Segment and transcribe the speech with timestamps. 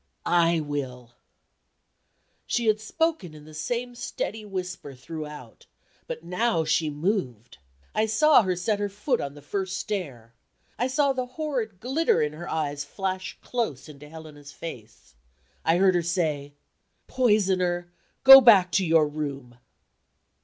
[0.25, 1.13] "I will."
[2.47, 5.67] She had spoken in the same steady whisper throughout
[6.07, 7.59] but now she moved.
[7.93, 10.33] I saw her set her foot on the first stair.
[10.79, 15.13] I saw the horrid glitter in her eyes flash close into Helena's face.
[15.63, 16.55] I heard her say:
[17.05, 17.93] "Poisoner,
[18.23, 19.59] go back to your room."